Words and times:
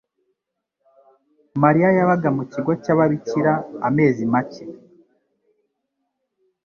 Mariya 1.63 1.89
yabaga 1.97 2.29
mu 2.37 2.43
kigo 2.51 2.71
cy'ababikira 2.83 3.53
amezi 3.87 4.23
make. 4.33 4.63